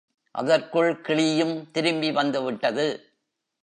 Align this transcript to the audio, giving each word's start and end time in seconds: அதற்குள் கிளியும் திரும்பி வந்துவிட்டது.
அதற்குள் 0.35 1.01
கிளியும் 1.01 1.71
திரும்பி 1.71 2.11
வந்துவிட்டது. 2.11 2.87